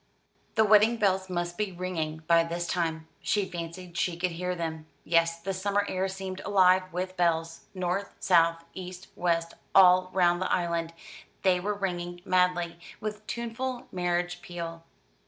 [0.55, 3.07] The wedding bells must be ringing by this time.
[3.21, 4.87] She fancied she could hear them.
[5.03, 7.65] Yes, the summer air seemed alive with bells.
[7.75, 10.93] North, south, east, west, all round the island,
[11.43, 14.83] they were ringing madly, with tuneful marriage peal.